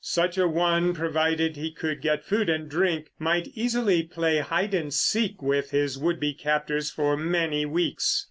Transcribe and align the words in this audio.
Such 0.03 0.35
a 0.35 0.47
one, 0.47 0.95
provided 0.95 1.55
he 1.55 1.69
could 1.71 2.01
get 2.01 2.25
food 2.25 2.49
and 2.49 2.67
drink, 2.67 3.11
might 3.19 3.49
easily 3.53 4.01
play 4.01 4.39
hide 4.39 4.73
and 4.73 4.91
seek 4.91 5.43
with 5.43 5.69
his 5.69 5.95
would 5.99 6.19
be 6.19 6.33
captors 6.33 6.89
for 6.89 7.15
many 7.15 7.67
weeks. 7.67 8.19